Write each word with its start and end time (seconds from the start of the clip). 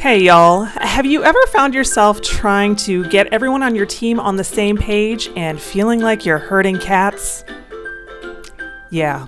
Hey, 0.00 0.20
y'all. 0.22 0.62
Have 0.64 1.04
you 1.04 1.24
ever 1.24 1.38
found 1.48 1.74
yourself 1.74 2.22
trying 2.22 2.74
to 2.76 3.04
get 3.10 3.26
everyone 3.34 3.62
on 3.62 3.74
your 3.74 3.84
team 3.84 4.18
on 4.18 4.36
the 4.36 4.42
same 4.42 4.78
page 4.78 5.28
and 5.36 5.60
feeling 5.60 6.00
like 6.00 6.24
you're 6.24 6.38
herding 6.38 6.78
cats? 6.78 7.44
Yeah, 8.88 9.26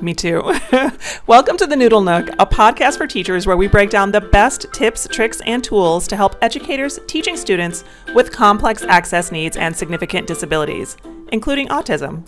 me 0.00 0.14
too. 0.14 0.40
Welcome 1.26 1.56
to 1.56 1.66
the 1.66 1.74
Noodle 1.74 2.02
Nook, 2.02 2.28
a 2.38 2.46
podcast 2.46 2.98
for 2.98 3.08
teachers 3.08 3.48
where 3.48 3.56
we 3.56 3.66
break 3.66 3.90
down 3.90 4.12
the 4.12 4.20
best 4.20 4.72
tips, 4.72 5.08
tricks, 5.10 5.40
and 5.44 5.64
tools 5.64 6.06
to 6.06 6.14
help 6.14 6.36
educators 6.40 7.00
teaching 7.08 7.36
students 7.36 7.82
with 8.14 8.30
complex 8.30 8.84
access 8.84 9.32
needs 9.32 9.56
and 9.56 9.76
significant 9.76 10.28
disabilities, 10.28 10.96
including 11.32 11.66
autism. 11.68 12.24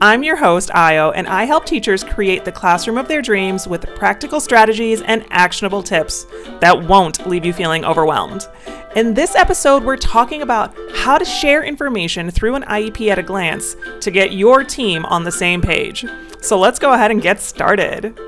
I'm 0.00 0.22
your 0.22 0.36
host, 0.36 0.68
Ayo, 0.70 1.12
and 1.14 1.26
I 1.26 1.44
help 1.44 1.64
teachers 1.64 2.04
create 2.04 2.44
the 2.44 2.52
classroom 2.52 2.98
of 2.98 3.08
their 3.08 3.22
dreams 3.22 3.66
with 3.66 3.86
practical 3.94 4.40
strategies 4.40 5.00
and 5.02 5.24
actionable 5.30 5.82
tips 5.82 6.26
that 6.60 6.86
won't 6.86 7.26
leave 7.26 7.44
you 7.44 7.52
feeling 7.52 7.84
overwhelmed. 7.84 8.46
In 8.96 9.14
this 9.14 9.34
episode, 9.34 9.84
we're 9.84 9.96
talking 9.96 10.42
about 10.42 10.74
how 10.94 11.18
to 11.18 11.24
share 11.24 11.62
information 11.64 12.30
through 12.30 12.56
an 12.56 12.64
IEP 12.64 13.08
at 13.08 13.18
a 13.18 13.22
glance 13.22 13.76
to 14.00 14.10
get 14.10 14.32
your 14.32 14.64
team 14.64 15.04
on 15.06 15.24
the 15.24 15.32
same 15.32 15.62
page. 15.62 16.04
So 16.40 16.58
let's 16.58 16.78
go 16.78 16.92
ahead 16.92 17.10
and 17.10 17.22
get 17.22 17.40
started. 17.40 18.18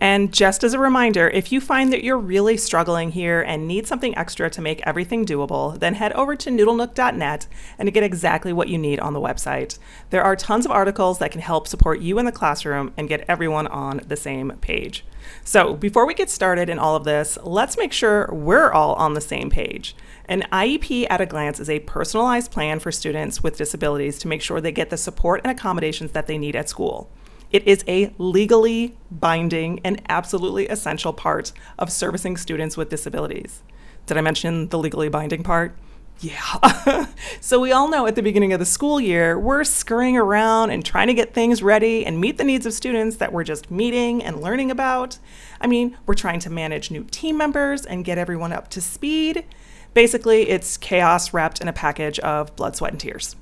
And 0.00 0.32
just 0.32 0.64
as 0.64 0.72
a 0.72 0.78
reminder, 0.78 1.28
if 1.28 1.52
you 1.52 1.60
find 1.60 1.92
that 1.92 2.02
you're 2.02 2.16
really 2.16 2.56
struggling 2.56 3.12
here 3.12 3.42
and 3.42 3.68
need 3.68 3.86
something 3.86 4.16
extra 4.16 4.48
to 4.48 4.62
make 4.62 4.80
everything 4.86 5.26
doable, 5.26 5.78
then 5.78 5.94
head 5.94 6.12
over 6.14 6.34
to 6.36 6.50
noodlenook.net 6.50 7.46
and 7.78 7.92
get 7.92 8.02
exactly 8.02 8.52
what 8.52 8.68
you 8.68 8.78
need 8.78 8.98
on 8.98 9.12
the 9.12 9.20
website. 9.20 9.78
There 10.08 10.22
are 10.22 10.36
tons 10.36 10.64
of 10.64 10.72
articles 10.72 11.18
that 11.18 11.32
can 11.32 11.42
help 11.42 11.68
support 11.68 12.00
you 12.00 12.18
in 12.18 12.24
the 12.24 12.32
classroom 12.32 12.94
and 12.96 13.10
get 13.10 13.26
everyone 13.28 13.66
on 13.66 14.00
the 14.08 14.16
same 14.16 14.52
page. 14.62 15.04
So, 15.44 15.74
before 15.74 16.06
we 16.06 16.14
get 16.14 16.30
started 16.30 16.70
in 16.70 16.78
all 16.78 16.96
of 16.96 17.04
this, 17.04 17.36
let's 17.42 17.76
make 17.76 17.92
sure 17.92 18.30
we're 18.32 18.72
all 18.72 18.94
on 18.94 19.12
the 19.12 19.20
same 19.20 19.50
page. 19.50 19.94
An 20.24 20.44
IEP 20.50 21.08
at 21.10 21.20
a 21.20 21.26
glance 21.26 21.60
is 21.60 21.68
a 21.68 21.80
personalized 21.80 22.50
plan 22.50 22.78
for 22.78 22.90
students 22.90 23.42
with 23.42 23.58
disabilities 23.58 24.18
to 24.20 24.28
make 24.28 24.40
sure 24.40 24.60
they 24.60 24.72
get 24.72 24.88
the 24.88 24.96
support 24.96 25.42
and 25.44 25.50
accommodations 25.50 26.12
that 26.12 26.26
they 26.26 26.38
need 26.38 26.56
at 26.56 26.70
school. 26.70 27.10
It 27.52 27.66
is 27.66 27.84
a 27.88 28.14
legally 28.18 28.96
binding 29.10 29.80
and 29.84 30.00
absolutely 30.08 30.68
essential 30.68 31.12
part 31.12 31.52
of 31.78 31.90
servicing 31.90 32.36
students 32.36 32.76
with 32.76 32.90
disabilities. 32.90 33.62
Did 34.06 34.16
I 34.16 34.20
mention 34.20 34.68
the 34.68 34.78
legally 34.78 35.08
binding 35.08 35.42
part? 35.42 35.76
Yeah. 36.20 37.06
so 37.40 37.58
we 37.58 37.72
all 37.72 37.88
know 37.88 38.06
at 38.06 38.14
the 38.14 38.22
beginning 38.22 38.52
of 38.52 38.60
the 38.60 38.66
school 38.66 39.00
year, 39.00 39.38
we're 39.38 39.64
scurrying 39.64 40.16
around 40.16 40.70
and 40.70 40.84
trying 40.84 41.06
to 41.06 41.14
get 41.14 41.32
things 41.32 41.62
ready 41.62 42.04
and 42.04 42.20
meet 42.20 42.36
the 42.36 42.44
needs 42.44 42.66
of 42.66 42.74
students 42.74 43.16
that 43.16 43.32
we're 43.32 43.44
just 43.44 43.70
meeting 43.70 44.22
and 44.22 44.40
learning 44.40 44.70
about. 44.70 45.18
I 45.60 45.66
mean, 45.66 45.96
we're 46.06 46.14
trying 46.14 46.40
to 46.40 46.50
manage 46.50 46.90
new 46.90 47.04
team 47.04 47.38
members 47.38 47.86
and 47.86 48.04
get 48.04 48.18
everyone 48.18 48.52
up 48.52 48.68
to 48.70 48.80
speed. 48.80 49.46
Basically, 49.94 50.50
it's 50.50 50.76
chaos 50.76 51.32
wrapped 51.32 51.60
in 51.60 51.68
a 51.68 51.72
package 51.72 52.18
of 52.20 52.54
blood, 52.54 52.76
sweat, 52.76 52.92
and 52.92 53.00
tears. 53.00 53.34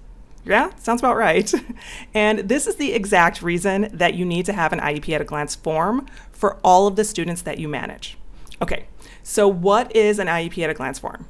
Yeah, 0.49 0.71
sounds 0.79 1.03
about 1.03 1.17
right. 1.17 1.53
And 2.15 2.41
this 2.41 2.67
is 2.67 2.77
the 2.77 2.95
exact 2.95 3.43
reason 3.43 3.91
that 3.93 4.15
you 4.15 4.25
need 4.25 4.47
to 4.47 4.55
have 4.55 4.73
an 4.73 4.81
IEP 4.81 5.15
at 5.15 5.21
a 5.21 5.25
glance 5.25 5.55
form 5.55 6.07
for 6.33 6.57
all 6.65 6.87
of 6.87 6.97
the 6.97 7.05
students 7.05 7.43
that 7.43 7.59
you 7.59 7.69
manage. 7.69 8.17
Okay, 8.63 8.87
so 9.23 9.47
what 9.47 9.95
is 9.95 10.19
an 10.19 10.27
IEP 10.27 10.65
at 10.65 10.71
a 10.71 10.75
glance 10.75 10.99
form? 10.99 11.27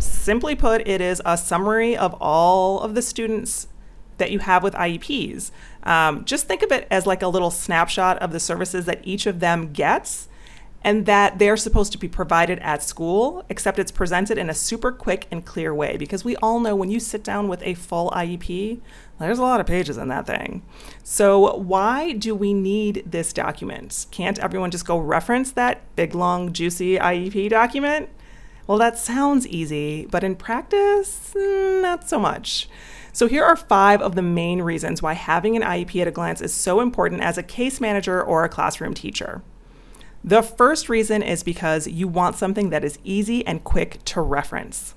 Simply 0.00 0.56
put, 0.56 0.86
it 0.86 1.00
is 1.00 1.22
a 1.24 1.38
summary 1.38 1.96
of 1.96 2.14
all 2.20 2.80
of 2.80 2.96
the 2.96 3.02
students 3.02 3.68
that 4.18 4.32
you 4.32 4.40
have 4.40 4.64
with 4.64 4.74
IEPs. 4.74 5.52
Um, 5.84 6.24
just 6.24 6.48
think 6.48 6.62
of 6.62 6.72
it 6.72 6.88
as 6.90 7.06
like 7.06 7.22
a 7.22 7.28
little 7.28 7.52
snapshot 7.52 8.18
of 8.18 8.32
the 8.32 8.40
services 8.40 8.84
that 8.86 9.00
each 9.04 9.26
of 9.26 9.38
them 9.38 9.72
gets 9.72 10.28
and 10.86 11.04
that 11.04 11.40
they're 11.40 11.56
supposed 11.56 11.90
to 11.90 11.98
be 11.98 12.06
provided 12.06 12.60
at 12.60 12.80
school, 12.80 13.44
except 13.48 13.80
it's 13.80 13.90
presented 13.90 14.38
in 14.38 14.48
a 14.48 14.54
super 14.54 14.92
quick 14.92 15.26
and 15.32 15.44
clear 15.44 15.74
way. 15.74 15.96
Because 15.96 16.24
we 16.24 16.36
all 16.36 16.60
know 16.60 16.76
when 16.76 16.92
you 16.92 17.00
sit 17.00 17.24
down 17.24 17.48
with 17.48 17.60
a 17.64 17.74
full 17.74 18.08
IEP, 18.12 18.80
there's 19.18 19.40
a 19.40 19.42
lot 19.42 19.58
of 19.58 19.66
pages 19.66 19.96
in 19.96 20.06
that 20.08 20.28
thing. 20.28 20.62
So, 21.02 21.56
why 21.56 22.12
do 22.12 22.36
we 22.36 22.54
need 22.54 23.02
this 23.04 23.32
document? 23.32 24.06
Can't 24.12 24.38
everyone 24.38 24.70
just 24.70 24.86
go 24.86 24.96
reference 24.96 25.50
that 25.52 25.80
big, 25.96 26.14
long, 26.14 26.52
juicy 26.52 26.98
IEP 26.98 27.50
document? 27.50 28.08
Well, 28.68 28.78
that 28.78 28.96
sounds 28.96 29.44
easy, 29.48 30.06
but 30.08 30.22
in 30.22 30.36
practice, 30.36 31.32
mm, 31.34 31.82
not 31.82 32.08
so 32.08 32.20
much. 32.20 32.68
So, 33.12 33.26
here 33.26 33.42
are 33.42 33.56
five 33.56 34.00
of 34.00 34.14
the 34.14 34.22
main 34.22 34.62
reasons 34.62 35.02
why 35.02 35.14
having 35.14 35.56
an 35.56 35.62
IEP 35.62 36.00
at 36.00 36.06
a 36.06 36.12
glance 36.12 36.40
is 36.40 36.54
so 36.54 36.80
important 36.80 37.22
as 37.22 37.36
a 37.36 37.42
case 37.42 37.80
manager 37.80 38.22
or 38.22 38.44
a 38.44 38.48
classroom 38.48 38.94
teacher. 38.94 39.42
The 40.26 40.42
first 40.42 40.88
reason 40.88 41.22
is 41.22 41.44
because 41.44 41.86
you 41.86 42.08
want 42.08 42.34
something 42.34 42.70
that 42.70 42.82
is 42.82 42.98
easy 43.04 43.46
and 43.46 43.62
quick 43.62 44.00
to 44.06 44.20
reference. 44.20 44.96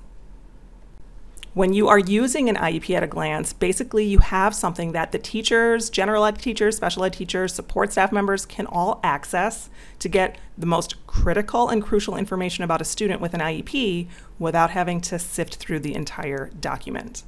When 1.54 1.72
you 1.72 1.86
are 1.86 2.00
using 2.00 2.48
an 2.48 2.56
IEP 2.56 2.96
at 2.96 3.04
a 3.04 3.06
glance, 3.06 3.52
basically 3.52 4.04
you 4.04 4.18
have 4.18 4.56
something 4.56 4.90
that 4.90 5.12
the 5.12 5.20
teachers, 5.20 5.88
general 5.88 6.24
ed 6.24 6.40
teachers, 6.40 6.76
special 6.76 7.04
ed 7.04 7.12
teachers, 7.12 7.54
support 7.54 7.92
staff 7.92 8.10
members 8.10 8.44
can 8.44 8.66
all 8.66 8.98
access 9.04 9.70
to 10.00 10.08
get 10.08 10.36
the 10.58 10.66
most 10.66 11.06
critical 11.06 11.68
and 11.68 11.80
crucial 11.80 12.16
information 12.16 12.64
about 12.64 12.80
a 12.80 12.84
student 12.84 13.20
with 13.20 13.32
an 13.32 13.40
IEP 13.40 14.08
without 14.40 14.70
having 14.70 15.00
to 15.02 15.16
sift 15.16 15.56
through 15.56 15.78
the 15.78 15.94
entire 15.94 16.50
document. 16.58 17.22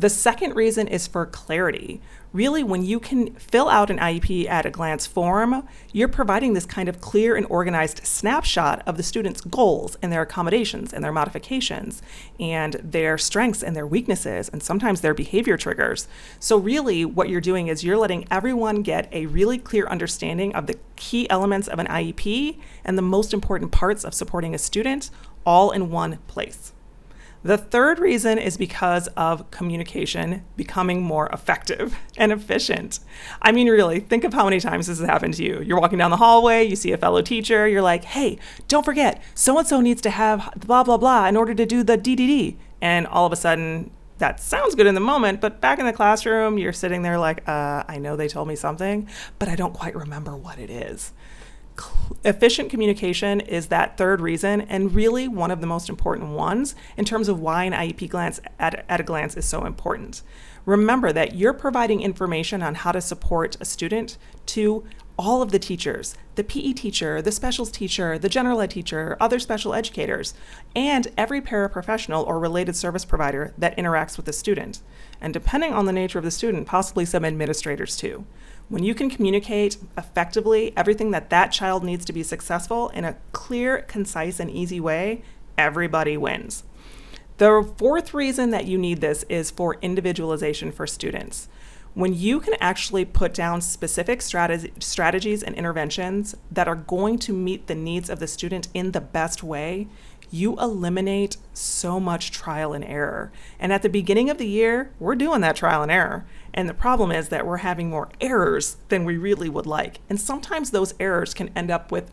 The 0.00 0.08
second 0.08 0.54
reason 0.54 0.86
is 0.86 1.08
for 1.08 1.26
clarity. 1.26 2.00
Really, 2.32 2.62
when 2.62 2.84
you 2.84 3.00
can 3.00 3.34
fill 3.34 3.68
out 3.68 3.90
an 3.90 3.98
IEP 3.98 4.48
at 4.48 4.64
a 4.64 4.70
glance 4.70 5.08
form, 5.08 5.66
you're 5.92 6.06
providing 6.06 6.52
this 6.52 6.66
kind 6.66 6.88
of 6.88 7.00
clear 7.00 7.34
and 7.34 7.44
organized 7.50 8.06
snapshot 8.06 8.80
of 8.86 8.96
the 8.96 9.02
student's 9.02 9.40
goals 9.40 9.96
and 10.00 10.12
their 10.12 10.22
accommodations 10.22 10.92
and 10.92 11.02
their 11.02 11.10
modifications 11.10 12.00
and 12.38 12.74
their 12.74 13.18
strengths 13.18 13.60
and 13.60 13.74
their 13.74 13.88
weaknesses 13.88 14.48
and 14.48 14.62
sometimes 14.62 15.00
their 15.00 15.14
behavior 15.14 15.56
triggers. 15.56 16.06
So, 16.38 16.58
really, 16.58 17.04
what 17.04 17.28
you're 17.28 17.40
doing 17.40 17.66
is 17.66 17.82
you're 17.82 17.98
letting 17.98 18.24
everyone 18.30 18.82
get 18.82 19.08
a 19.12 19.26
really 19.26 19.58
clear 19.58 19.88
understanding 19.88 20.54
of 20.54 20.68
the 20.68 20.78
key 20.94 21.28
elements 21.28 21.66
of 21.66 21.80
an 21.80 21.88
IEP 21.88 22.60
and 22.84 22.96
the 22.96 23.02
most 23.02 23.34
important 23.34 23.72
parts 23.72 24.04
of 24.04 24.14
supporting 24.14 24.54
a 24.54 24.58
student 24.58 25.10
all 25.44 25.72
in 25.72 25.90
one 25.90 26.18
place. 26.28 26.72
The 27.42 27.56
third 27.56 27.98
reason 27.98 28.38
is 28.38 28.56
because 28.56 29.06
of 29.08 29.50
communication 29.50 30.44
becoming 30.56 31.02
more 31.02 31.28
effective 31.28 31.96
and 32.16 32.32
efficient. 32.32 33.00
I 33.40 33.52
mean, 33.52 33.68
really, 33.68 34.00
think 34.00 34.24
of 34.24 34.34
how 34.34 34.44
many 34.44 34.60
times 34.60 34.86
this 34.86 34.98
has 34.98 35.08
happened 35.08 35.34
to 35.34 35.44
you. 35.44 35.60
You're 35.60 35.80
walking 35.80 35.98
down 35.98 36.10
the 36.10 36.16
hallway, 36.16 36.64
you 36.64 36.76
see 36.76 36.92
a 36.92 36.98
fellow 36.98 37.22
teacher, 37.22 37.68
you're 37.68 37.82
like, 37.82 38.04
hey, 38.04 38.38
don't 38.66 38.84
forget, 38.84 39.22
so 39.34 39.56
and 39.58 39.66
so 39.66 39.80
needs 39.80 40.02
to 40.02 40.10
have 40.10 40.52
blah, 40.56 40.82
blah, 40.82 40.96
blah 40.96 41.26
in 41.28 41.36
order 41.36 41.54
to 41.54 41.66
do 41.66 41.82
the 41.82 41.96
DDD. 41.96 42.56
And 42.80 43.06
all 43.06 43.26
of 43.26 43.32
a 43.32 43.36
sudden, 43.36 43.90
that 44.18 44.40
sounds 44.40 44.74
good 44.74 44.86
in 44.86 44.94
the 44.94 45.00
moment, 45.00 45.40
but 45.40 45.60
back 45.60 45.78
in 45.78 45.86
the 45.86 45.92
classroom, 45.92 46.58
you're 46.58 46.72
sitting 46.72 47.02
there 47.02 47.18
like, 47.18 47.48
uh, 47.48 47.84
I 47.86 47.98
know 47.98 48.16
they 48.16 48.28
told 48.28 48.48
me 48.48 48.56
something, 48.56 49.08
but 49.38 49.48
I 49.48 49.54
don't 49.54 49.72
quite 49.72 49.94
remember 49.94 50.36
what 50.36 50.58
it 50.58 50.70
is 50.70 51.12
efficient 52.24 52.70
communication 52.70 53.40
is 53.40 53.68
that 53.68 53.96
third 53.96 54.20
reason 54.20 54.62
and 54.62 54.94
really 54.94 55.28
one 55.28 55.50
of 55.50 55.60
the 55.60 55.66
most 55.66 55.88
important 55.88 56.30
ones 56.30 56.74
in 56.96 57.04
terms 57.04 57.28
of 57.28 57.40
why 57.40 57.64
an 57.64 57.72
IEP 57.72 58.08
glance 58.08 58.40
at, 58.58 58.84
at 58.88 59.00
a 59.00 59.04
glance 59.04 59.36
is 59.36 59.44
so 59.44 59.64
important. 59.64 60.22
Remember 60.64 61.12
that 61.12 61.34
you're 61.34 61.54
providing 61.54 62.02
information 62.02 62.62
on 62.62 62.74
how 62.74 62.92
to 62.92 63.00
support 63.00 63.56
a 63.60 63.64
student 63.64 64.18
to 64.46 64.84
all 65.18 65.42
of 65.42 65.50
the 65.50 65.58
teachers 65.58 66.14
the 66.36 66.44
PE 66.44 66.72
teacher, 66.74 67.20
the 67.20 67.32
specials 67.32 67.68
teacher, 67.68 68.16
the 68.16 68.28
general 68.28 68.60
ed 68.60 68.70
teacher, 68.70 69.16
other 69.18 69.40
special 69.40 69.74
educators, 69.74 70.34
and 70.76 71.08
every 71.16 71.40
paraprofessional 71.40 72.24
or 72.24 72.38
related 72.38 72.76
service 72.76 73.04
provider 73.04 73.52
that 73.58 73.76
interacts 73.76 74.16
with 74.16 74.24
the 74.24 74.32
student. 74.32 74.80
And 75.20 75.34
depending 75.34 75.72
on 75.72 75.86
the 75.86 75.92
nature 75.92 76.20
of 76.20 76.24
the 76.24 76.30
student, 76.30 76.68
possibly 76.68 77.04
some 77.04 77.24
administrators 77.24 77.96
too. 77.96 78.24
When 78.68 78.84
you 78.84 78.94
can 78.94 79.08
communicate 79.08 79.78
effectively 79.96 80.74
everything 80.76 81.10
that 81.12 81.30
that 81.30 81.52
child 81.52 81.82
needs 81.82 82.04
to 82.04 82.12
be 82.12 82.22
successful 82.22 82.90
in 82.90 83.04
a 83.04 83.16
clear, 83.32 83.78
concise, 83.82 84.38
and 84.38 84.50
easy 84.50 84.78
way, 84.78 85.22
everybody 85.56 86.18
wins. 86.18 86.64
The 87.38 87.72
fourth 87.78 88.12
reason 88.12 88.50
that 88.50 88.66
you 88.66 88.76
need 88.76 89.00
this 89.00 89.22
is 89.30 89.50
for 89.50 89.78
individualization 89.80 90.70
for 90.70 90.86
students. 90.86 91.48
When 91.94 92.12
you 92.12 92.40
can 92.40 92.54
actually 92.60 93.06
put 93.06 93.32
down 93.32 93.62
specific 93.62 94.20
strateg- 94.20 94.82
strategies 94.82 95.42
and 95.42 95.54
interventions 95.54 96.36
that 96.50 96.68
are 96.68 96.74
going 96.74 97.18
to 97.20 97.32
meet 97.32 97.68
the 97.68 97.74
needs 97.74 98.10
of 98.10 98.20
the 98.20 98.26
student 98.26 98.68
in 98.74 98.92
the 98.92 99.00
best 99.00 99.42
way, 99.42 99.88
you 100.30 100.58
eliminate 100.58 101.36
so 101.52 101.98
much 101.98 102.30
trial 102.30 102.72
and 102.72 102.84
error. 102.84 103.32
And 103.58 103.72
at 103.72 103.82
the 103.82 103.88
beginning 103.88 104.30
of 104.30 104.38
the 104.38 104.46
year, 104.46 104.92
we're 104.98 105.14
doing 105.14 105.40
that 105.40 105.56
trial 105.56 105.82
and 105.82 105.90
error. 105.90 106.26
And 106.54 106.68
the 106.68 106.74
problem 106.74 107.12
is 107.12 107.28
that 107.28 107.46
we're 107.46 107.58
having 107.58 107.90
more 107.90 108.08
errors 108.20 108.76
than 108.88 109.04
we 109.04 109.16
really 109.16 109.48
would 109.48 109.66
like. 109.66 110.00
And 110.08 110.20
sometimes 110.20 110.70
those 110.70 110.94
errors 110.98 111.34
can 111.34 111.50
end 111.56 111.70
up 111.70 111.92
with 111.92 112.12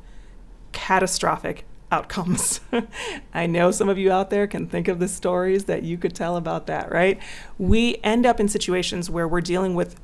catastrophic 0.71 1.65
outcomes. 1.91 2.59
I 3.33 3.45
know 3.45 3.71
some 3.71 3.89
of 3.89 3.97
you 3.97 4.11
out 4.11 4.29
there 4.29 4.47
can 4.47 4.67
think 4.67 4.87
of 4.87 4.99
the 4.99 5.07
stories 5.07 5.65
that 5.65 5.83
you 5.83 5.97
could 5.97 6.13
tell 6.13 6.35
about 6.35 6.67
that, 6.67 6.91
right? 6.91 7.19
We 7.57 7.97
end 8.03 8.25
up 8.25 8.39
in 8.39 8.47
situations 8.47 9.09
where 9.09 9.27
we're 9.27 9.41
dealing 9.41 9.75
with 9.75 9.99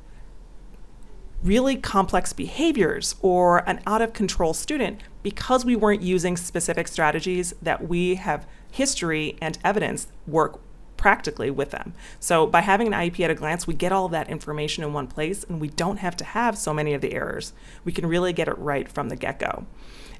really 1.42 1.76
complex 1.76 2.32
behaviors 2.32 3.16
or 3.20 3.68
an 3.68 3.80
out 3.86 4.00
of 4.00 4.12
control 4.12 4.54
student 4.54 5.00
because 5.22 5.64
we 5.64 5.76
weren't 5.76 6.02
using 6.02 6.36
specific 6.36 6.88
strategies 6.88 7.54
that 7.62 7.88
we 7.88 8.16
have 8.16 8.46
history 8.70 9.36
and 9.40 9.58
evidence 9.64 10.08
work 10.26 10.60
practically 10.96 11.50
with 11.50 11.70
them. 11.70 11.94
So 12.20 12.46
by 12.46 12.60
having 12.60 12.86
an 12.86 12.92
IEP 12.92 13.20
at 13.20 13.30
a 13.30 13.34
glance, 13.34 13.66
we 13.66 13.74
get 13.74 13.90
all 13.90 14.08
that 14.10 14.30
information 14.30 14.84
in 14.84 14.92
one 14.92 15.08
place 15.08 15.42
and 15.44 15.60
we 15.60 15.68
don't 15.68 15.96
have 15.96 16.16
to 16.18 16.24
have 16.24 16.56
so 16.56 16.72
many 16.72 16.94
of 16.94 17.00
the 17.00 17.12
errors. 17.12 17.52
We 17.84 17.90
can 17.90 18.06
really 18.06 18.32
get 18.32 18.46
it 18.46 18.56
right 18.56 18.88
from 18.88 19.08
the 19.08 19.16
get 19.16 19.40
go. 19.40 19.66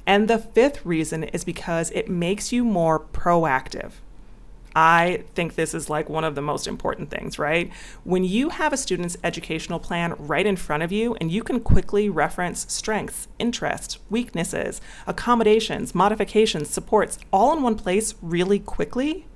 And 0.06 0.26
the 0.26 0.38
fifth 0.38 0.84
reason 0.84 1.22
is 1.24 1.44
because 1.44 1.90
it 1.92 2.08
makes 2.08 2.52
you 2.52 2.64
more 2.64 2.98
proactive. 2.98 3.92
I 4.74 5.24
think 5.34 5.54
this 5.54 5.74
is 5.74 5.90
like 5.90 6.08
one 6.08 6.24
of 6.24 6.34
the 6.34 6.42
most 6.42 6.66
important 6.66 7.10
things, 7.10 7.38
right? 7.38 7.70
When 8.04 8.24
you 8.24 8.48
have 8.50 8.72
a 8.72 8.76
student's 8.76 9.16
educational 9.22 9.78
plan 9.78 10.14
right 10.18 10.46
in 10.46 10.56
front 10.56 10.82
of 10.82 10.92
you 10.92 11.14
and 11.16 11.30
you 11.30 11.42
can 11.42 11.60
quickly 11.60 12.08
reference 12.08 12.72
strengths, 12.72 13.28
interests, 13.38 13.98
weaknesses, 14.08 14.80
accommodations, 15.06 15.94
modifications, 15.94 16.70
supports 16.70 17.18
all 17.32 17.56
in 17.56 17.62
one 17.62 17.76
place 17.76 18.14
really 18.22 18.58
quickly, 18.58 19.26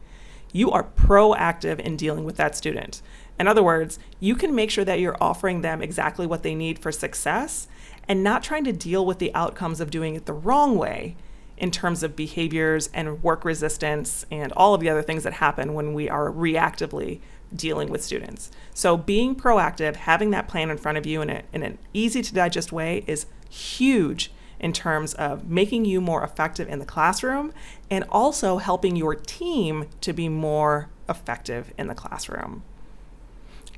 you 0.52 0.70
are 0.70 0.84
proactive 0.84 1.78
in 1.80 1.96
dealing 1.96 2.24
with 2.24 2.36
that 2.36 2.56
student. 2.56 3.02
In 3.38 3.46
other 3.46 3.62
words, 3.62 3.98
you 4.18 4.34
can 4.34 4.54
make 4.54 4.70
sure 4.70 4.84
that 4.84 5.00
you're 5.00 5.22
offering 5.22 5.60
them 5.60 5.82
exactly 5.82 6.26
what 6.26 6.42
they 6.42 6.54
need 6.54 6.78
for 6.78 6.90
success 6.90 7.68
and 8.08 8.22
not 8.22 8.42
trying 8.42 8.64
to 8.64 8.72
deal 8.72 9.04
with 9.04 9.18
the 9.18 9.34
outcomes 9.34 9.80
of 9.80 9.90
doing 9.90 10.14
it 10.14 10.24
the 10.24 10.32
wrong 10.32 10.78
way 10.78 11.16
in 11.56 11.70
terms 11.70 12.02
of 12.02 12.14
behaviors 12.14 12.88
and 12.92 13.22
work 13.22 13.44
resistance 13.44 14.26
and 14.30 14.52
all 14.52 14.74
of 14.74 14.80
the 14.80 14.90
other 14.90 15.02
things 15.02 15.24
that 15.24 15.34
happen 15.34 15.74
when 15.74 15.94
we 15.94 16.08
are 16.08 16.30
reactively 16.30 17.20
dealing 17.54 17.88
with 17.88 18.02
students. 18.02 18.50
So, 18.74 18.96
being 18.96 19.34
proactive, 19.34 19.96
having 19.96 20.30
that 20.30 20.48
plan 20.48 20.70
in 20.70 20.78
front 20.78 20.98
of 20.98 21.06
you 21.06 21.22
in, 21.22 21.30
a, 21.30 21.42
in 21.52 21.62
an 21.62 21.78
easy 21.92 22.22
to 22.22 22.34
digest 22.34 22.72
way 22.72 23.04
is 23.06 23.26
huge 23.48 24.32
in 24.58 24.72
terms 24.72 25.14
of 25.14 25.48
making 25.48 25.84
you 25.84 26.00
more 26.00 26.24
effective 26.24 26.68
in 26.68 26.78
the 26.78 26.86
classroom 26.86 27.52
and 27.90 28.04
also 28.10 28.58
helping 28.58 28.96
your 28.96 29.14
team 29.14 29.86
to 30.00 30.12
be 30.12 30.28
more 30.28 30.88
effective 31.08 31.72
in 31.78 31.86
the 31.86 31.94
classroom. 31.94 32.62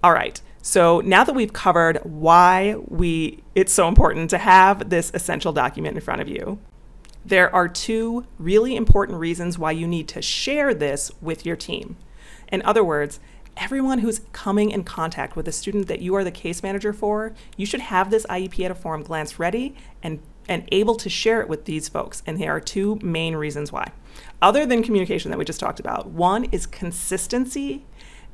All 0.03 0.13
right. 0.13 0.41
So 0.63 1.01
now 1.01 1.25
that 1.25 1.35
we've 1.35 1.53
covered 1.53 1.99
why 2.05 2.77
we 2.87 3.43
it's 3.55 3.73
so 3.73 3.89
important 3.89 4.31
to 4.31 4.39
have 4.39 4.91
this 4.91 5.11
essential 5.15 5.53
document 5.53 5.97
in 5.97 6.01
front 6.03 6.21
of 6.21 6.29
you, 6.29 6.59
there 7.29 7.55
are 7.55 7.69
two 7.69 8.25
really 8.39 8.75
important 8.75 9.19
reasons 9.19 9.59
why 9.59 9.71
you 9.71 9.87
need 9.87 10.09
to 10.09 10.23
share 10.23 10.73
this 10.73 11.11
with 11.21 11.45
your 11.45 11.57
team. 11.57 11.97
In 12.51 12.63
other 12.63 12.83
words, 12.83 13.21
everyone 13.57 13.99
who's 13.99 14.23
coming 14.33 14.71
in 14.71 14.83
contact 14.83 15.37
with 15.37 15.47
a 15.47 15.53
student 15.53 15.89
that 15.89 16.01
you 16.01 16.15
are 16.15 16.25
the 16.25 16.31
case 16.31 16.63
manager 16.63 16.93
for, 16.93 17.35
you 17.57 17.67
should 17.67 17.81
have 17.81 18.11
this 18.11 18.25
IEP 18.31 18.65
at 18.65 18.71
a 18.71 18.75
forum 18.75 19.03
glance 19.03 19.39
ready 19.39 19.77
and 20.03 20.21
and 20.51 20.67
able 20.73 20.95
to 20.95 21.11
share 21.11 21.43
it 21.43 21.49
with 21.49 21.67
these 21.67 21.91
folks. 21.91 22.23
And 22.27 22.41
there 22.41 22.57
are 22.57 22.61
two 22.61 22.99
main 23.03 23.37
reasons 23.37 23.71
why. 23.71 23.93
Other 24.41 24.65
than 24.65 24.83
communication 24.83 25.31
that 25.31 25.37
we 25.37 25.45
just 25.45 25.61
talked 25.61 25.79
about, 25.79 26.07
one 26.07 26.45
is 26.45 26.65
consistency 26.65 27.85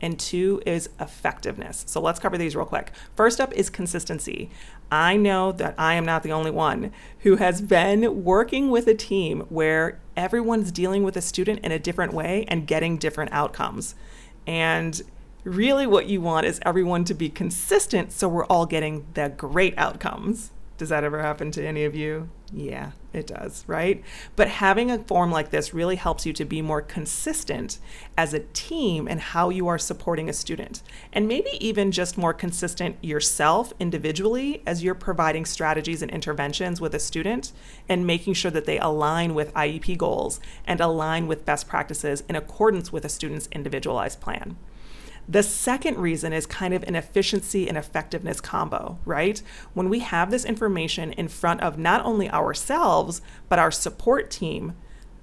and 0.05 0.19
two 0.19 0.61
is 0.67 0.91
effectiveness. 1.01 1.83
So 1.89 1.99
let's 1.99 2.21
cover 2.21 2.37
these 2.37 2.55
real 2.55 2.67
quick. 2.67 2.93
First 3.17 3.41
up 3.41 3.55
is 3.55 3.71
consistency. 3.71 4.51
I 4.93 5.17
know 5.17 5.51
that 5.53 5.75
I 5.79 5.95
am 5.95 6.05
not 6.05 6.23
the 6.23 6.33
only 6.33 6.51
one 6.51 6.93
who 7.21 7.37
has 7.37 7.63
been 7.63 8.23
working 8.23 8.71
with 8.71 8.87
a 8.87 8.95
team 8.95 9.47
where 9.49 9.99
everyone's 10.15 10.71
dealing 10.71 11.05
with 11.05 11.17
a 11.17 11.23
student 11.23 11.61
in 11.61 11.73
a 11.73 11.79
different 11.79 12.13
way 12.13 12.45
and 12.49 12.67
getting 12.67 12.99
different 12.99 13.33
outcomes. 13.33 13.95
And 14.47 15.01
really, 15.43 15.87
what 15.87 16.07
you 16.07 16.21
want 16.21 16.45
is 16.45 16.61
everyone 16.67 17.05
to 17.07 17.15
be 17.15 17.31
consistent 17.31 18.13
so 18.13 18.29
we're 18.29 18.45
all 18.45 18.67
getting 18.67 19.07
the 19.15 19.31
great 19.31 19.73
outcomes. 19.79 20.53
Does 20.77 20.91
that 20.91 21.03
ever 21.03 21.23
happen 21.23 21.51
to 21.53 21.67
any 21.67 21.85
of 21.85 21.95
you? 21.95 22.29
Yeah, 22.57 22.93
it 23.13 23.27
does, 23.27 23.65
right? 23.67 24.01
But 24.37 24.47
having 24.47 24.89
a 24.89 25.01
form 25.01 25.33
like 25.33 25.51
this 25.51 25.75
really 25.75 25.97
helps 25.97 26.25
you 26.25 26.33
to 26.35 26.45
be 26.45 26.63
more 26.63 26.81
consistent 26.81 27.79
as 28.17 28.33
a 28.33 28.45
team 28.53 29.09
and 29.09 29.21
how 29.21 29.49
you 29.49 29.67
are 29.67 29.79
supporting 29.79 30.29
a 30.29 30.33
student. 30.33 30.81
And 31.13 31.27
maybe 31.27 31.51
even 31.59 31.91
just 31.91 32.17
more 32.17 32.33
consistent 32.33 32.97
yourself 33.03 33.73
individually 33.81 34.63
as 34.67 34.85
you're 34.85 34.95
providing 34.95 35.45
strategies 35.45 36.01
and 36.01 36.13
interventions 36.13 36.81
with 36.81 36.95
a 36.95 37.01
student 37.01 37.51
and 37.89 38.07
making 38.07 38.35
sure 38.35 38.53
that 38.53 38.67
they 38.67 38.79
align 38.79 39.35
with 39.35 39.53
IEP 39.55 39.99
goals 39.99 40.39
and 40.65 40.81
align 40.81 41.27
with 41.27 41.45
best 41.45 41.67
practices 41.67 42.23
in 42.29 42.37
accordance 42.37 42.93
with 42.93 43.05
a 43.05 43.09
student's 43.09 43.49
individualized 43.51 44.21
plan. 44.21 44.57
The 45.29 45.43
second 45.43 45.99
reason 45.99 46.33
is 46.33 46.47
kind 46.47 46.75
of 46.75 46.83
an 46.85 46.95
efficiency 46.95 47.69
and 47.69 47.79
effectiveness 47.79 48.41
combo, 48.41 48.99
right? 49.05 49.41
When 49.73 49.89
we 49.89 50.01
have 50.01 50.31
this 50.31 50.45
information 50.45 51.13
in 51.13 51.29
front 51.29 51.63
of 51.63 51.79
not 51.79 52.05
only 52.05 52.31
ourselves, 52.31 53.23
but 53.49 53.59
our 53.59 53.71
support 53.71 54.31
team, 54.31 54.75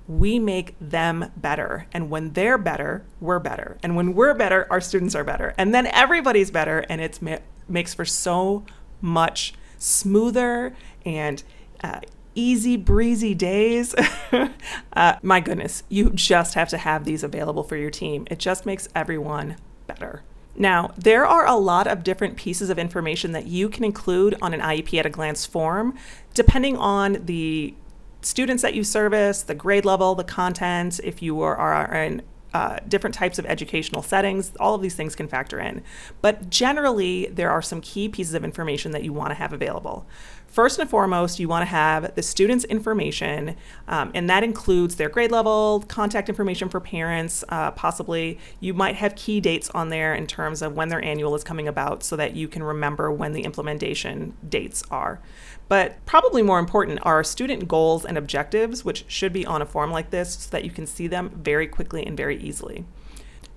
we 0.07 0.39
make 0.39 0.75
them 0.79 1.31
better. 1.37 1.87
And 1.93 2.09
when 2.09 2.33
they're 2.33 2.57
better, 2.57 3.05
we're 3.19 3.39
better. 3.39 3.77
And 3.83 3.95
when 3.95 4.13
we're 4.13 4.33
better, 4.33 4.67
our 4.69 4.81
students 4.81 5.15
are 5.15 5.23
better. 5.23 5.53
And 5.57 5.73
then 5.73 5.87
everybody's 5.87 6.51
better. 6.51 6.79
And 6.89 6.99
it 6.99 7.21
ma- 7.21 7.37
makes 7.67 7.93
for 7.93 8.05
so 8.05 8.65
much 8.99 9.53
smoother 9.77 10.75
and 11.05 11.43
uh, 11.83 12.01
easy 12.35 12.77
breezy 12.77 13.33
days. 13.33 13.95
uh, 14.93 15.15
my 15.21 15.39
goodness, 15.39 15.83
you 15.89 16.09
just 16.11 16.55
have 16.55 16.69
to 16.69 16.77
have 16.77 17.05
these 17.05 17.23
available 17.23 17.63
for 17.63 17.77
your 17.77 17.89
team. 17.89 18.27
It 18.31 18.39
just 18.39 18.65
makes 18.65 18.89
everyone 18.95 19.57
better. 19.99 20.23
Now, 20.55 20.93
there 20.97 21.25
are 21.25 21.47
a 21.47 21.55
lot 21.55 21.87
of 21.87 22.03
different 22.03 22.35
pieces 22.35 22.69
of 22.69 22.77
information 22.77 23.31
that 23.31 23.47
you 23.47 23.69
can 23.69 23.83
include 23.83 24.35
on 24.41 24.53
an 24.53 24.59
IEP 24.59 24.99
at 24.99 25.05
a 25.05 25.09
glance 25.09 25.45
form, 25.45 25.97
depending 26.33 26.77
on 26.77 27.25
the 27.25 27.73
students 28.21 28.61
that 28.61 28.73
you 28.73 28.83
service, 28.83 29.43
the 29.43 29.55
grade 29.55 29.85
level, 29.85 30.13
the 30.13 30.23
content, 30.23 30.99
if 31.03 31.21
you 31.21 31.41
are, 31.41 31.95
in 31.95 32.21
uh, 32.53 32.77
different 32.87 33.13
types 33.13 33.39
of 33.39 33.45
educational 33.45 34.01
settings, 34.01 34.51
all 34.59 34.75
of 34.75 34.81
these 34.81 34.93
things 34.93 35.15
can 35.15 35.27
factor 35.27 35.59
in. 35.59 35.81
But 36.21 36.49
generally, 36.49 37.27
there 37.27 37.49
are 37.49 37.61
some 37.61 37.79
key 37.79 38.09
pieces 38.09 38.33
of 38.33 38.43
information 38.43 38.91
that 38.91 39.03
you 39.03 39.13
want 39.13 39.29
to 39.29 39.35
have 39.35 39.53
available. 39.53 40.05
First 40.51 40.79
and 40.79 40.89
foremost, 40.89 41.39
you 41.39 41.47
want 41.47 41.61
to 41.61 41.67
have 41.67 42.13
the 42.15 42.21
student's 42.21 42.65
information, 42.65 43.55
um, 43.87 44.11
and 44.13 44.29
that 44.29 44.43
includes 44.43 44.97
their 44.97 45.07
grade 45.07 45.31
level, 45.31 45.85
contact 45.87 46.27
information 46.27 46.67
for 46.67 46.81
parents, 46.81 47.45
uh, 47.47 47.71
possibly. 47.71 48.37
You 48.59 48.73
might 48.73 48.97
have 48.97 49.15
key 49.15 49.39
dates 49.39 49.69
on 49.69 49.87
there 49.87 50.13
in 50.13 50.27
terms 50.27 50.61
of 50.61 50.75
when 50.75 50.89
their 50.89 51.01
annual 51.05 51.35
is 51.35 51.45
coming 51.45 51.69
about 51.69 52.03
so 52.03 52.17
that 52.17 52.35
you 52.35 52.49
can 52.49 52.63
remember 52.63 53.09
when 53.09 53.31
the 53.31 53.43
implementation 53.43 54.33
dates 54.47 54.83
are. 54.91 55.21
But 55.69 56.05
probably 56.05 56.43
more 56.43 56.59
important 56.59 56.99
are 57.03 57.23
student 57.23 57.69
goals 57.69 58.03
and 58.03 58.17
objectives, 58.17 58.83
which 58.83 59.05
should 59.07 59.31
be 59.31 59.45
on 59.45 59.61
a 59.61 59.65
form 59.65 59.89
like 59.89 60.09
this 60.09 60.33
so 60.33 60.49
that 60.49 60.65
you 60.65 60.71
can 60.71 60.85
see 60.85 61.07
them 61.07 61.29
very 61.29 61.65
quickly 61.65 62.05
and 62.05 62.17
very 62.17 62.37
easily. 62.37 62.83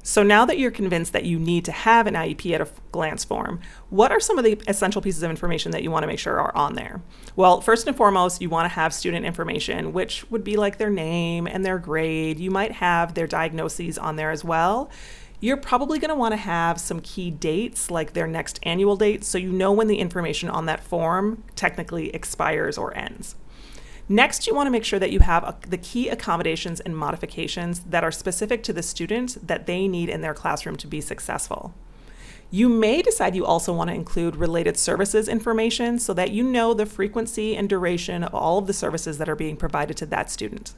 So 0.07 0.23
now 0.23 0.45
that 0.45 0.59
you're 0.59 0.71
convinced 0.71 1.15
that 1.15 1.25
you 1.25 1.39
need 1.39 1.65
to 1.65 1.73
have 1.73 2.07
an 2.07 2.13
IEP 2.13 2.53
at 2.53 2.61
a 2.61 2.69
glance 2.93 3.25
form, 3.25 3.61
what 3.89 4.13
are 4.13 4.21
some 4.21 4.37
of 4.37 4.45
the 4.45 4.61
essential 4.69 5.01
pieces 5.01 5.23
of 5.23 5.31
information 5.31 5.73
that 5.73 5.83
you 5.83 5.91
want 5.91 6.03
to 6.03 6.07
make 6.07 6.19
sure 6.19 6.39
are 6.39 6.55
on 6.55 6.75
there? 6.75 7.01
Well, 7.37 7.63
first 7.63 7.87
and 7.87 7.97
foremost, 7.97 8.43
you 8.43 8.51
want 8.51 8.67
to 8.67 8.75
have 8.75 8.93
student 8.93 9.25
information, 9.25 9.95
which 9.95 10.31
would 10.31 10.45
be 10.45 10.57
like 10.57 10.77
their 10.77 10.91
name 10.91 11.47
and 11.47 11.65
their 11.65 11.79
grade. 11.79 12.39
You 12.39 12.51
might 12.51 12.73
have 12.73 13.15
their 13.15 13.27
diagnoses 13.27 13.97
on 13.97 14.17
there 14.17 14.31
as 14.31 14.45
well. 14.45 14.91
You're 15.41 15.57
probably 15.57 15.99
going 15.99 16.11
to 16.11 16.15
want 16.15 16.33
to 16.33 16.37
have 16.37 16.79
some 16.79 17.01
key 17.01 17.31
dates, 17.31 17.91
like 17.91 18.13
their 18.13 18.27
next 18.27 18.61
annual 18.63 18.97
date, 18.97 19.25
so 19.25 19.39
you 19.39 19.53
know 19.53 19.73
when 19.73 19.87
the 19.87 20.01
information 20.01 20.51
on 20.51 20.67
that 20.67 20.85
form 20.85 21.45
technically 21.57 22.11
expires 22.11 22.77
or 22.77 22.95
ends. 22.95 23.37
Next, 24.09 24.47
you 24.47 24.55
want 24.55 24.67
to 24.67 24.71
make 24.71 24.85
sure 24.85 24.99
that 24.99 25.13
you 25.13 25.21
have 25.21 25.45
a, 25.45 25.57
the 25.67 25.79
key 25.79 26.09
accommodations 26.09 26.81
and 26.81 26.97
modifications 26.97 27.81
that 27.81 28.05
are 28.05 28.13
specific 28.13 28.63
to 28.65 28.73
the 28.73 28.83
student 28.83 29.47
that 29.47 29.67
they 29.67 29.89
need 29.89 30.11
in 30.11 30.21
their 30.21 30.35
classroom 30.35 30.77
to 30.77 30.87
be 30.87 31.01
successful. 31.01 31.75
You 32.51 32.69
may 32.69 33.01
decide 33.01 33.35
you 33.35 33.47
also 33.47 33.73
want 33.73 33.89
to 33.89 33.95
include 33.95 34.37
related 34.37 34.77
services 34.77 35.27
information 35.27 35.99
so 35.99 36.13
that 36.15 36.31
you 36.31 36.45
know 36.45 36.75
the 36.75 36.87
frequency 36.87 37.57
and 37.57 37.69
duration 37.69 38.23
of 38.23 38.35
all 38.35 38.59
of 38.59 38.67
the 38.67 38.73
services 38.75 39.19
that 39.19 39.29
are 39.29 39.35
being 39.35 39.57
provided 39.57 39.97
to 39.97 40.07
that 40.07 40.31
student. 40.31 40.75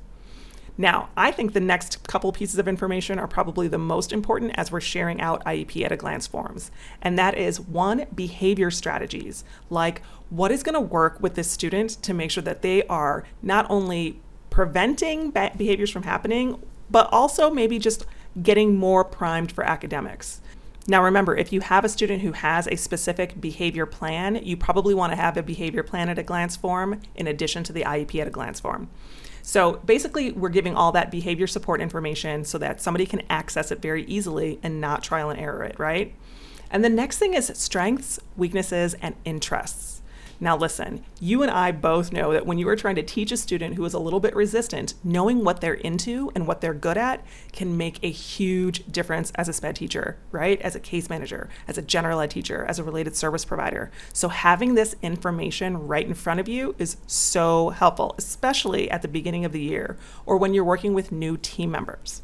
Now, 0.79 1.09
I 1.17 1.31
think 1.31 1.53
the 1.53 1.61
next 1.61 2.07
couple 2.07 2.31
pieces 2.33 2.59
of 2.59 2.69
information 2.69 3.19
are 3.19 3.27
probably 3.27 3.67
the 3.67 3.79
most 3.79 4.13
important 4.13 4.53
as 4.57 4.71
we're 4.71 4.81
sharing 4.81 5.21
out 5.21 5.45
IEP 5.45 5.83
at 5.85 5.93
a 5.93 5.97
glance 5.97 6.27
forms. 6.27 6.71
And 7.01 7.19
that 7.19 7.37
is 7.37 7.59
one, 7.59 8.07
behavior 8.15 8.71
strategies, 8.71 9.45
like 9.71 10.03
what 10.29 10.53
is 10.53 10.63
going 10.63 10.75
to 10.75 10.81
work 10.81 11.19
with 11.21 11.35
this 11.35 11.51
student 11.51 11.91
to 12.03 12.13
make 12.13 12.31
sure 12.31 12.43
that 12.43 12.63
they 12.63 12.87
are 12.89 13.25
not 13.43 13.67
only 13.71 14.21
preventing 14.51 15.31
behaviors 15.31 15.91
from 15.91 16.03
happening, 16.03 16.63
but 16.91 17.11
also 17.11 17.51
maybe 17.51 17.79
just 17.79 18.07
getting 18.43 18.77
more 18.77 19.03
primed 19.03 19.53
for 19.53 19.65
academics. 19.65 20.41
Now, 20.89 21.03
remember, 21.03 21.37
if 21.37 21.53
you 21.53 21.63
have 21.63 21.85
a 21.85 21.89
student 21.89 22.23
who 22.23 22.33
has 22.33 22.69
a 22.69 22.77
specific 22.77 23.41
behavior 23.41 23.87
plan, 23.87 24.37
you 24.37 24.57
probably 24.57 24.95
want 24.95 25.13
to 25.13 25.17
have 25.17 25.37
a 25.37 25.43
behavior 25.43 25.83
plan 25.83 26.09
at 26.09 26.19
a 26.19 26.23
glance 26.23 26.55
form 26.55 27.01
in 27.17 27.27
addition 27.27 27.65
to 27.65 27.73
the 27.73 27.83
IEP 27.83 28.21
at 28.21 28.29
a 28.29 28.31
glance 28.31 28.61
form. 28.61 28.89
So 29.47 29.75
basically, 29.75 30.33
we're 30.33 30.49
giving 30.49 30.75
all 30.75 30.91
that 30.91 31.13
behavior 31.13 31.47
support 31.47 31.81
information 31.81 32.45
so 32.45 32.59
that 32.59 32.81
somebody 32.81 33.07
can 33.07 33.23
access 33.31 33.71
it 33.71 33.81
very 33.81 34.03
easily 34.07 34.59
and 34.61 34.81
not 34.81 35.05
trial 35.05 35.31
and 35.31 35.39
error 35.39 35.63
it, 35.63 35.79
right? 35.79 36.13
And 36.69 36.85
the 36.85 36.89
next 36.89 37.19
thing 37.19 37.35
is 37.35 37.53
strengths, 37.55 38.19
weaknesses, 38.37 38.95
and 38.95 39.15
interests. 39.25 39.96
Now, 40.39 40.57
listen, 40.57 41.03
you 41.19 41.43
and 41.43 41.51
I 41.51 41.73
both 41.73 42.13
know 42.13 42.33
that 42.33 42.47
when 42.47 42.59
you 42.59 42.69
are 42.69 42.77
trying 42.77 42.97
to 42.97 43.03
teach 43.03 43.33
a 43.33 43.37
student 43.37 43.75
who 43.75 43.85
is 43.85 43.95
a 43.95 43.99
little 43.99 44.21
bit 44.21 44.37
resistant, 44.37 44.95
knowing 45.03 45.45
what 45.45 45.61
they're 45.61 45.75
into 45.75 46.31
and 46.35 46.47
what 46.47 46.61
they're 46.61 46.75
good 46.75 46.99
at 46.99 47.25
can 47.53 47.77
make 47.77 47.99
a 48.03 48.11
huge 48.11 48.87
difference 48.91 49.33
as 49.37 49.49
a 49.49 49.53
SPED 49.53 49.77
teacher, 49.77 50.19
right? 50.33 50.61
As 50.61 50.75
a 50.75 50.81
case 50.81 51.09
manager, 51.09 51.49
as 51.67 51.79
a 51.79 51.83
general 51.83 52.21
ed 52.21 52.31
teacher, 52.31 52.67
as 52.69 52.79
a 52.79 52.85
related 52.85 53.17
service 53.17 53.45
provider. 53.45 53.91
So, 54.13 54.29
having 54.29 54.75
this 54.75 54.95
information 55.03 55.87
right 55.87 56.07
in 56.07 56.15
front 56.15 56.41
of 56.41 56.49
you 56.49 56.75
is 56.79 56.99
so 57.07 57.71
helpful, 57.71 58.15
especially 58.19 58.91
at 58.91 59.03
the 59.03 59.09
beginning 59.09 59.45
of 59.45 59.53
the 59.53 59.61
year 59.61 59.97
or 60.27 60.37
when 60.37 60.53
you're 60.53 60.65
working 60.65 60.93
with 60.93 61.13
new 61.13 61.37
team 61.37 61.71
members. 61.71 62.23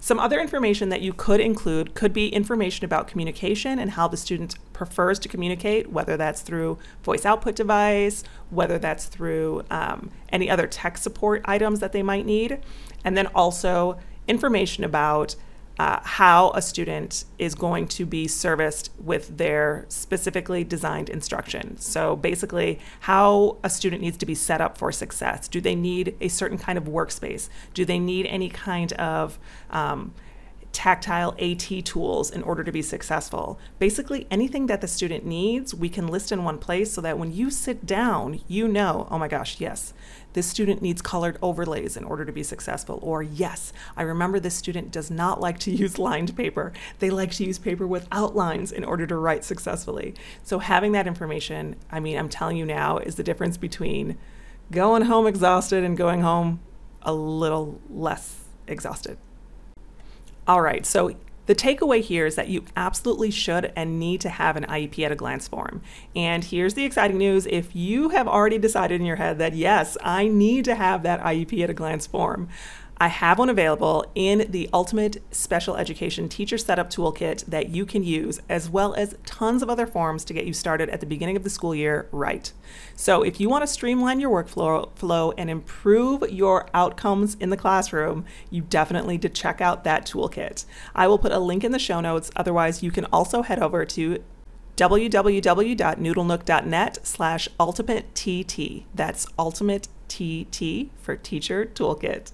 Some 0.00 0.20
other 0.20 0.40
information 0.40 0.90
that 0.90 1.00
you 1.00 1.12
could 1.12 1.40
include 1.40 1.94
could 1.94 2.12
be 2.12 2.28
information 2.28 2.84
about 2.84 3.08
communication 3.08 3.78
and 3.78 3.92
how 3.92 4.08
the 4.08 4.16
student 4.16 4.56
prefers 4.72 5.18
to 5.20 5.28
communicate, 5.28 5.90
whether 5.90 6.16
that's 6.16 6.40
through 6.40 6.78
voice 7.02 7.26
output 7.26 7.56
device, 7.56 8.22
whether 8.50 8.78
that's 8.78 9.06
through 9.06 9.64
um, 9.70 10.10
any 10.30 10.48
other 10.48 10.66
tech 10.66 10.98
support 10.98 11.42
items 11.46 11.80
that 11.80 11.92
they 11.92 12.02
might 12.02 12.26
need, 12.26 12.60
and 13.04 13.16
then 13.16 13.26
also 13.28 13.98
information 14.28 14.84
about 14.84 15.34
uh, 15.78 16.00
how 16.02 16.50
a 16.52 16.62
student 16.62 17.24
is 17.38 17.54
going 17.54 17.86
to 17.86 18.04
be 18.04 18.26
serviced 18.26 18.90
with 18.98 19.36
their 19.36 19.86
specifically 19.88 20.64
designed 20.64 21.08
instruction. 21.08 21.78
So, 21.78 22.16
basically, 22.16 22.80
how 23.00 23.58
a 23.62 23.70
student 23.70 24.02
needs 24.02 24.16
to 24.18 24.26
be 24.26 24.34
set 24.34 24.60
up 24.60 24.76
for 24.76 24.90
success. 24.90 25.48
Do 25.48 25.60
they 25.60 25.74
need 25.74 26.16
a 26.20 26.28
certain 26.28 26.58
kind 26.58 26.78
of 26.78 26.84
workspace? 26.84 27.48
Do 27.74 27.84
they 27.84 27.98
need 27.98 28.26
any 28.26 28.48
kind 28.48 28.92
of 28.94 29.38
um, 29.70 30.14
tactile 30.72 31.34
AT 31.38 31.84
tools 31.84 32.30
in 32.30 32.42
order 32.42 32.62
to 32.62 32.72
be 32.72 32.82
successful. 32.82 33.58
Basically, 33.78 34.26
anything 34.30 34.66
that 34.66 34.80
the 34.80 34.88
student 34.88 35.24
needs, 35.24 35.74
we 35.74 35.88
can 35.88 36.06
list 36.06 36.30
in 36.30 36.44
one 36.44 36.58
place 36.58 36.92
so 36.92 37.00
that 37.00 37.18
when 37.18 37.32
you 37.32 37.50
sit 37.50 37.86
down, 37.86 38.40
you 38.46 38.68
know, 38.68 39.08
oh 39.10 39.18
my 39.18 39.28
gosh, 39.28 39.60
yes, 39.60 39.92
this 40.34 40.46
student 40.46 40.82
needs 40.82 41.02
colored 41.02 41.38
overlays 41.42 41.96
in 41.96 42.04
order 42.04 42.24
to 42.24 42.32
be 42.32 42.42
successful. 42.42 42.98
Or, 43.02 43.22
yes, 43.22 43.72
I 43.96 44.02
remember 44.02 44.38
this 44.38 44.54
student 44.54 44.92
does 44.92 45.10
not 45.10 45.40
like 45.48 45.58
to 45.60 45.70
use 45.70 45.98
lined 45.98 46.36
paper. 46.36 46.72
They 46.98 47.10
like 47.10 47.32
to 47.32 47.44
use 47.44 47.58
paper 47.58 47.86
with 47.86 48.06
outlines 48.12 48.70
in 48.70 48.84
order 48.84 49.06
to 49.06 49.16
write 49.16 49.44
successfully. 49.44 50.14
So, 50.44 50.58
having 50.58 50.92
that 50.92 51.06
information, 51.06 51.76
I 51.90 52.00
mean, 52.00 52.18
I'm 52.18 52.28
telling 52.28 52.56
you 52.56 52.66
now, 52.66 52.98
is 52.98 53.16
the 53.16 53.22
difference 53.22 53.56
between 53.56 54.18
going 54.70 55.02
home 55.02 55.26
exhausted 55.26 55.82
and 55.82 55.96
going 55.96 56.20
home 56.20 56.60
a 57.02 57.12
little 57.12 57.80
less 57.88 58.44
exhausted. 58.66 59.18
All 60.48 60.62
right, 60.62 60.86
so 60.86 61.14
the 61.44 61.54
takeaway 61.54 62.00
here 62.00 62.24
is 62.24 62.36
that 62.36 62.48
you 62.48 62.64
absolutely 62.74 63.30
should 63.30 63.70
and 63.76 64.00
need 64.00 64.22
to 64.22 64.30
have 64.30 64.56
an 64.56 64.64
IEP 64.64 65.04
at 65.04 65.12
a 65.12 65.14
glance 65.14 65.46
form. 65.46 65.82
And 66.16 66.42
here's 66.42 66.72
the 66.72 66.86
exciting 66.86 67.18
news 67.18 67.44
if 67.44 67.76
you 67.76 68.08
have 68.08 68.26
already 68.26 68.56
decided 68.56 68.98
in 68.98 69.06
your 69.06 69.16
head 69.16 69.36
that, 69.40 69.54
yes, 69.54 69.98
I 70.02 70.28
need 70.28 70.64
to 70.64 70.74
have 70.74 71.02
that 71.02 71.20
IEP 71.20 71.62
at 71.62 71.68
a 71.68 71.74
glance 71.74 72.06
form, 72.06 72.48
I 73.00 73.08
have 73.08 73.38
one 73.38 73.48
available 73.48 74.04
in 74.16 74.50
the 74.50 74.68
Ultimate 74.72 75.22
Special 75.30 75.76
Education 75.76 76.28
Teacher 76.28 76.58
Setup 76.58 76.90
Toolkit 76.90 77.44
that 77.46 77.68
you 77.68 77.86
can 77.86 78.02
use, 78.02 78.40
as 78.48 78.68
well 78.68 78.92
as 78.94 79.14
tons 79.24 79.62
of 79.62 79.70
other 79.70 79.86
forms 79.86 80.24
to 80.24 80.34
get 80.34 80.46
you 80.46 80.52
started 80.52 80.88
at 80.88 80.98
the 80.98 81.06
beginning 81.06 81.36
of 81.36 81.44
the 81.44 81.50
school 81.50 81.76
year 81.76 82.08
right. 82.10 82.52
So, 82.96 83.22
if 83.22 83.38
you 83.38 83.48
want 83.48 83.62
to 83.62 83.68
streamline 83.68 84.18
your 84.18 84.30
workflow 84.30 84.90
flow 84.96 85.30
and 85.38 85.48
improve 85.48 86.28
your 86.28 86.68
outcomes 86.74 87.36
in 87.36 87.50
the 87.50 87.56
classroom, 87.56 88.24
you 88.50 88.62
definitely 88.62 89.14
need 89.14 89.22
to 89.22 89.28
check 89.28 89.60
out 89.60 89.84
that 89.84 90.04
toolkit. 90.04 90.64
I 90.94 91.06
will 91.06 91.18
put 91.18 91.30
a 91.30 91.38
link 91.38 91.62
in 91.62 91.70
the 91.70 91.78
show 91.78 92.00
notes. 92.00 92.32
Otherwise, 92.34 92.82
you 92.82 92.90
can 92.90 93.04
also 93.06 93.42
head 93.42 93.60
over 93.60 93.84
to 93.84 94.24
www.noodlenook.net 94.76 96.98
slash 97.02 97.48
ultimate 97.58 98.14
TT. 98.14 98.84
That's 98.94 99.26
ultimate 99.38 99.88
TT 100.08 100.90
for 101.00 101.16
Teacher 101.16 101.66
Toolkit. 101.66 102.32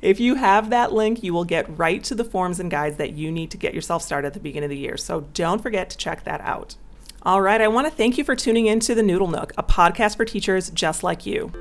If 0.00 0.18
you 0.18 0.36
have 0.36 0.70
that 0.70 0.92
link, 0.92 1.22
you 1.22 1.32
will 1.32 1.44
get 1.44 1.78
right 1.78 2.02
to 2.04 2.14
the 2.14 2.24
forms 2.24 2.58
and 2.58 2.70
guides 2.70 2.96
that 2.96 3.12
you 3.12 3.30
need 3.30 3.50
to 3.50 3.56
get 3.56 3.74
yourself 3.74 4.02
started 4.02 4.28
at 4.28 4.34
the 4.34 4.40
beginning 4.40 4.66
of 4.66 4.70
the 4.70 4.78
year. 4.78 4.96
So 4.96 5.22
don't 5.34 5.62
forget 5.62 5.90
to 5.90 5.96
check 5.96 6.24
that 6.24 6.40
out. 6.40 6.76
All 7.22 7.42
right, 7.42 7.60
I 7.60 7.68
want 7.68 7.86
to 7.86 7.92
thank 7.92 8.16
you 8.16 8.24
for 8.24 8.34
tuning 8.34 8.66
in 8.66 8.80
to 8.80 8.94
the 8.94 9.02
Noodle 9.02 9.28
Nook, 9.28 9.52
a 9.58 9.62
podcast 9.62 10.16
for 10.16 10.24
teachers 10.24 10.70
just 10.70 11.02
like 11.02 11.26
you. 11.26 11.52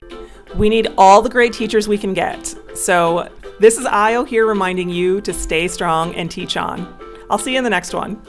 We 0.56 0.70
need 0.70 0.88
all 0.98 1.22
the 1.22 1.30
great 1.30 1.52
teachers 1.52 1.88
we 1.88 1.98
can 1.98 2.14
get. 2.14 2.56
So 2.76 3.30
this 3.60 3.78
is 3.78 3.86
Io 3.86 4.24
here 4.24 4.48
reminding 4.48 4.90
you 4.90 5.20
to 5.22 5.34
stay 5.34 5.68
strong 5.68 6.16
and 6.16 6.32
teach 6.32 6.56
on. 6.56 6.98
I'll 7.30 7.38
see 7.38 7.52
you 7.52 7.58
in 7.58 7.66
the 7.66 7.70
next 7.70 7.94
one. 7.94 8.22